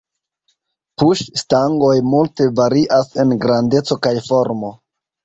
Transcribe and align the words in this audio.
Puŝ-stangoj 1.01 1.91
multe 2.13 2.47
varias 2.61 3.13
en 3.25 3.35
grandeco 3.45 3.99
kaj 4.07 4.15
formo. 4.31 4.73